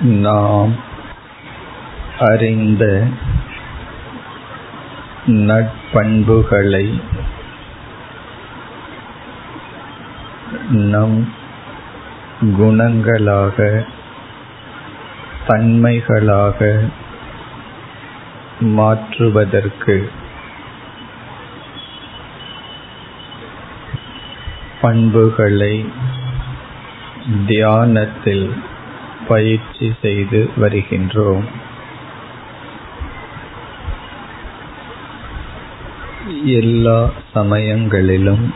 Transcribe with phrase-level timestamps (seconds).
[0.00, 0.72] நாம்
[2.18, 2.84] அறிந்த
[5.26, 7.00] நட்பண்புகளை
[10.90, 11.16] நம்
[12.56, 13.84] குணங்களாக
[15.46, 16.60] தன்மைகளாக
[18.60, 20.10] மாற்றுவதற்கு
[24.80, 25.74] பண்புகளை
[27.46, 28.48] தியானத்தில்
[29.28, 31.44] பயிற்சி செய்து வருகின்றோம்.
[36.44, 38.54] எல்லா சமயங்களிலும்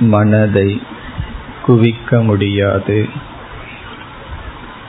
[0.00, 0.82] மனதை
[1.66, 3.08] குவிக்க முடியாது.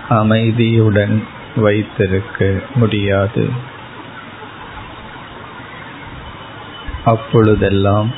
[0.10, 3.50] அமைதியுடன் வைத்திருக்க முடியாது.
[7.06, 8.12] அப்பொழுதெல்லாம்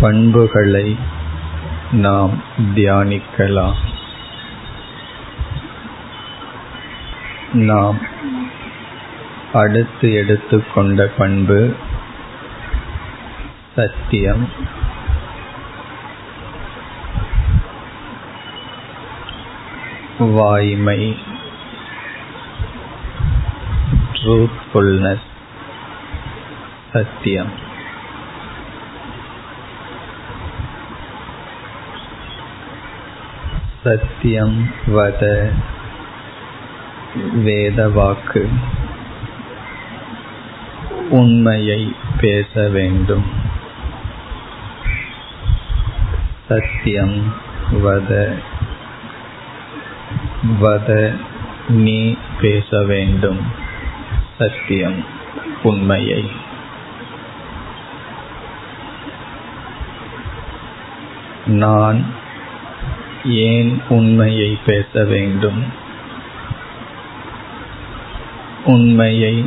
[0.00, 0.96] பண்புகளை
[1.92, 2.42] நாம்
[2.74, 3.91] தியானிக்கலாம்.
[7.52, 7.98] நாம்
[9.52, 11.76] அடுத்து எடுத்துக்கொண்ட பண்பு
[13.76, 14.48] சத்தியம்.
[20.18, 21.18] வாய்மை.
[24.12, 25.20] ட்ரூத்ஃபுல்னஸ்
[26.92, 27.52] சத்தியம்.
[33.82, 35.52] சத்தியம் வத
[37.16, 38.48] வேதவாக்கு.
[41.10, 43.24] உண்மையை பேச வேண்டும்.
[46.48, 47.34] சத்தியம்
[47.72, 48.34] வத
[50.60, 51.16] வத
[51.68, 53.40] நீ பேச வேண்டும்.
[54.38, 55.04] சத்தியம்
[55.62, 56.30] உண்மையை.
[61.46, 62.04] நான்
[63.24, 65.80] ஏன் உண்மையை பேச வேண்டும்?
[68.64, 69.44] உண்மையை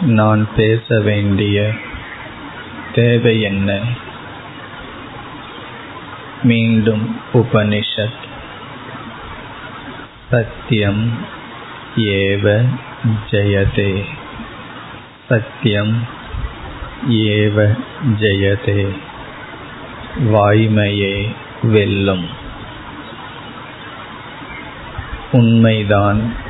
[0.00, 1.72] நான் பேச வேண்டிய
[2.94, 3.80] தேவை என்ன?
[6.42, 8.22] மீண்டும் உபனிஷத்.
[10.30, 11.12] சத்தியம்
[11.96, 12.64] ஏவ
[13.30, 14.04] ஜெயதே.
[15.28, 16.06] சத்தியம்
[17.08, 17.76] ஏவ
[18.20, 18.96] ஜெயதே.
[20.18, 22.28] வாய்மையே வெல்லும்.
[25.32, 26.42] உண்மைதான்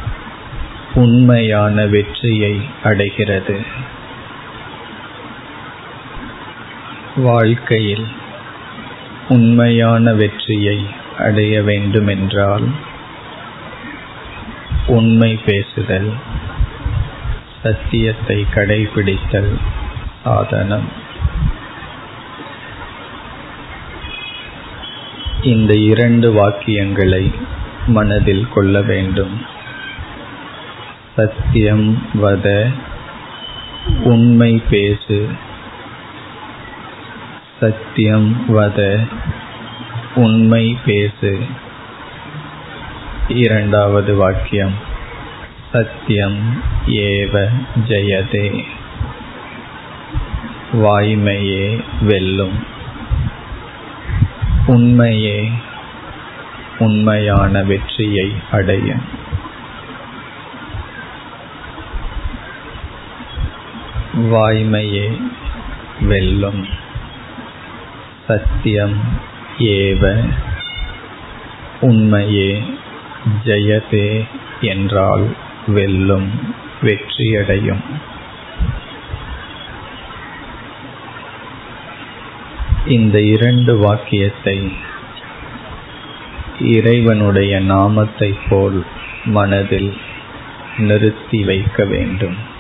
[0.95, 3.61] உண்மையான வெற்றியை அடைகிறது.
[7.17, 8.07] வாழ்க்கையில்
[9.29, 10.87] உண்மையான வெற்றியை
[11.19, 12.69] அடைய வேண்டுமென்றால்
[14.87, 16.13] உண்மை பேசுதல்
[17.63, 19.59] சத்தியத்தை கடைபிடித்தல்
[20.25, 20.89] சாதனம்.
[25.43, 27.35] இந்த இரண்டு வாக்கியங்களை
[27.87, 29.53] மனதில் கொள்ள வேண்டும்.
[31.17, 32.71] சத்தியம் வத
[34.03, 35.29] உண்மை பேசு.
[37.61, 39.05] சத்தியம் வத
[40.15, 41.39] உண்மை பேசு.
[43.29, 44.75] இரண்டாவது வாக்கியம்.
[45.73, 47.49] சத்தியம் ஏவ
[47.89, 48.65] ஜெயதே.
[50.73, 52.67] வாய்மையே வெல்லும்.
[54.67, 55.51] உண்மையே
[56.79, 59.23] உண்மையான வெற்றியை அடையும்.
[64.33, 65.07] வாய்மையே
[66.01, 66.69] வெல்லும்.
[68.27, 68.97] சத்தியம்
[69.59, 70.31] ஏவ
[71.81, 72.63] உண்மையே
[73.45, 74.09] ஜெயதே
[74.61, 75.37] என்றால்
[75.67, 76.29] வெல்லும்
[76.83, 77.85] வெற்றியடையும்.
[82.87, 84.73] இந்த இரண்டு வாக்கியத்தை
[86.61, 88.85] இறைவனுடைய நாமத்தை போல்
[89.25, 89.93] மனதில்
[90.79, 92.53] நிறுத்தி வைக்க வேண்டும்.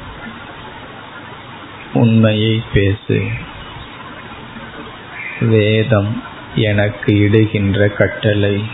[1.94, 3.28] உண்மையை பேசு.
[5.40, 6.22] வேதம்
[6.54, 8.64] எனக்கு இடுகின்ற கட்டளை.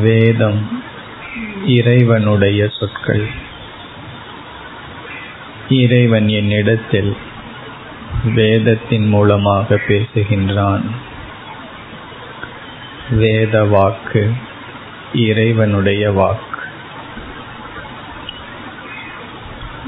[0.00, 0.82] வேதம்
[1.66, 3.26] இறைவனுடைய சொற்கள்.
[5.68, 7.16] இறைவன் என்னிடத்தில்
[8.24, 10.90] வேதத்தின் மூலமாக பேசுகின்றான்.
[13.10, 14.34] வேத வாக்கு
[15.14, 16.53] இறைவனுடைய வாக்கு.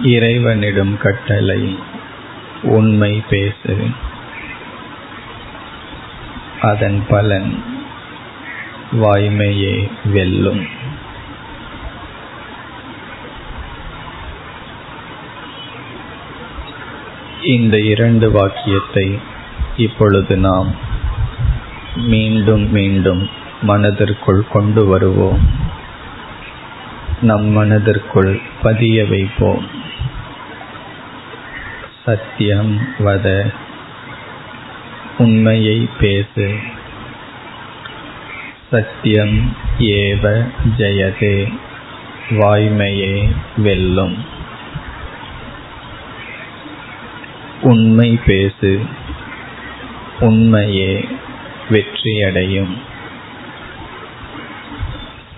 [0.03, 1.79] இறைவனிடம் கட்டளை
[2.63, 3.77] உண்மை பேசு
[6.61, 7.63] அதன் பலன்
[8.93, 10.67] வாய்மையே வெல்லும்.
[17.43, 19.19] இந்த இரண்டு வாக்கியத்தை
[19.77, 20.75] இப்பொழுது நாம்
[21.97, 23.29] மீண்டும் மீண்டும்
[23.63, 25.51] மனதிற்குள் கொண்டு வருவோம்.
[27.21, 29.85] நம் மனதிற்குள் பதிய வைப்போம்.
[32.07, 33.53] சத்தியம் வத.
[35.19, 36.59] உண்மையை பேசு.
[38.71, 41.53] சத்தியம் ஏவ ஜெயதே.
[42.31, 44.25] வாய்மையே வெல்லும்.
[47.63, 48.81] உண்மை பேசு.
[50.21, 51.09] உண்மையே
[51.71, 52.79] வெற்றியடையும்.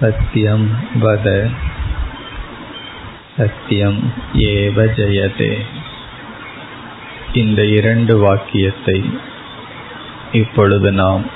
[0.00, 1.50] சத்தியம் வத.
[3.36, 5.58] சத்தியம் ஏவ ஜெயதே.
[7.32, 9.04] இந்த இரண்டு வாக்கியத்தை
[10.32, 11.30] இப்பொழுது நாம்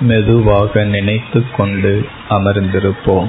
[0.00, 3.28] மெதுவாக நினைத்து கொண்டு அமர்ந்திருப்போம்.